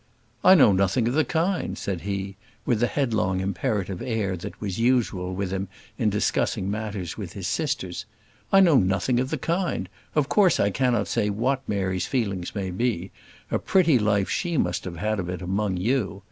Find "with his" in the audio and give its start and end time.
7.19-7.45